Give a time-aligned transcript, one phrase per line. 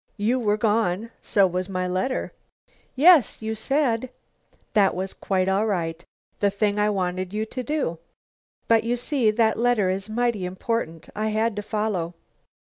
[0.17, 1.11] You were gone.
[1.21, 2.33] So was my letter."
[2.95, 4.09] "Yes, you said"
[4.73, 6.03] "That was quite all right;
[6.39, 7.99] the thing I wanted you to do.
[8.67, 11.09] But you see that letter is mighty important.
[11.15, 12.15] I had to follow.